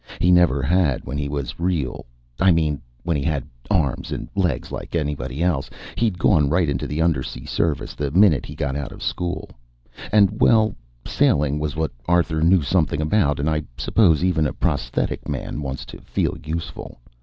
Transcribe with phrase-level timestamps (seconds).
[0.19, 2.07] He never had when he was real
[2.39, 5.69] I mean when he had arms and legs like anybody else.
[5.95, 9.51] He'd gone right into the undersea service the minute he got out of school.
[10.11, 10.73] And well,
[11.05, 15.85] sailing was what Arthur knew something about and I suppose even a prosthetic man wants
[15.85, 16.99] to feel useful.